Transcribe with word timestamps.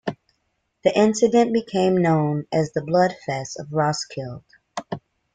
The 0.83 0.97
incident 0.97 1.53
became 1.53 2.01
known 2.01 2.47
as 2.51 2.71
the 2.71 2.81
"Bloodfeast 2.81 3.59
of 3.59 3.67
Roskilde". 3.71 4.43